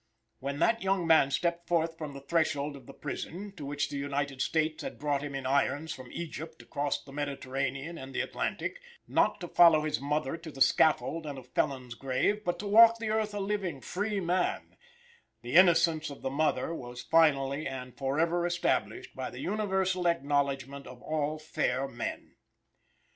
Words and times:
When 0.39 0.57
that 0.57 0.81
young 0.81 1.05
man 1.05 1.29
stepped 1.29 1.67
forth 1.67 1.95
from 1.95 2.15
the 2.15 2.21
threshold 2.21 2.75
of 2.75 2.87
the 2.87 2.91
prison, 2.95 3.53
to 3.55 3.63
which 3.67 3.87
the 3.89 3.97
United 3.97 4.41
States 4.41 4.81
had 4.81 4.97
brought 4.97 5.21
him 5.21 5.35
in 5.35 5.45
irons 5.45 5.93
from 5.93 6.11
Egypt 6.11 6.59
across 6.63 7.03
the 7.03 7.13
Mediterranean 7.13 7.99
and 7.99 8.11
the 8.11 8.21
Atlantic, 8.21 8.81
not 9.07 9.39
to 9.41 9.47
follow 9.47 9.81
his 9.83 10.01
mother 10.01 10.37
to 10.37 10.49
the 10.49 10.59
scaffold 10.59 11.27
and 11.27 11.37
a 11.37 11.43
felon's 11.43 11.93
grave, 11.93 12.43
but 12.43 12.57
to 12.57 12.67
walk 12.67 12.97
the 12.97 13.11
earth 13.11 13.35
a 13.35 13.39
living, 13.39 13.79
free 13.79 14.19
man, 14.19 14.75
the 15.43 15.53
innocence 15.53 16.09
of 16.09 16.23
the 16.23 16.31
mother 16.31 16.73
was 16.73 17.03
finally 17.03 17.67
and 17.67 17.95
forever 17.95 18.43
established 18.47 19.15
by 19.15 19.29
the 19.29 19.39
universal 19.41 20.07
acknowledgment 20.07 20.87
of 20.87 20.99
all 21.03 21.37
fair 21.37 21.87
men. 21.87 22.33